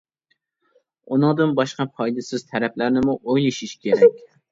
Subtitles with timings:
[1.15, 4.19] ئۇنىڭدىن باشقا پايدىسىز تەرەپلەرنىمۇ ئويلىشىش كېرەك.